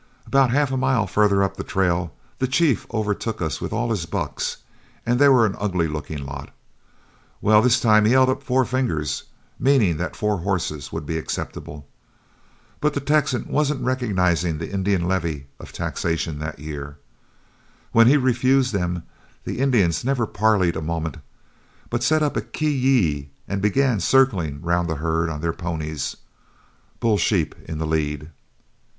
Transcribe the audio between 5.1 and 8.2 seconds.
they were an ugly looking lot. Well, this time he